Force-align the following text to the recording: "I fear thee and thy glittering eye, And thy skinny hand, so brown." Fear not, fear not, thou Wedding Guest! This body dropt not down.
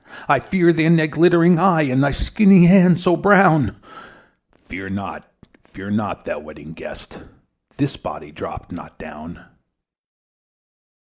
"I 0.27 0.39
fear 0.39 0.73
thee 0.73 0.85
and 0.87 0.97
thy 0.97 1.05
glittering 1.05 1.59
eye, 1.59 1.83
And 1.83 2.03
thy 2.03 2.09
skinny 2.09 2.65
hand, 2.65 2.99
so 2.99 3.15
brown." 3.15 3.75
Fear 4.65 4.89
not, 4.89 5.31
fear 5.65 5.91
not, 5.91 6.25
thou 6.25 6.39
Wedding 6.39 6.73
Guest! 6.73 7.21
This 7.77 7.97
body 7.97 8.31
dropt 8.31 8.71
not 8.71 8.97
down. 8.97 9.45